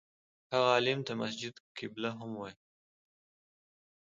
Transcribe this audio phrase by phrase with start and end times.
[0.51, 2.57] هغه عالم ته مسجد قبله هم وایي.